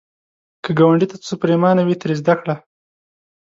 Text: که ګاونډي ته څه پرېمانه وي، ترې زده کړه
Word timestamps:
که 0.63 0.69
ګاونډي 0.79 1.07
ته 1.11 1.17
څه 1.25 1.33
پرېمانه 1.41 1.81
وي، 1.83 1.95
ترې 2.01 2.15
زده 2.21 2.35
کړه 2.41 2.55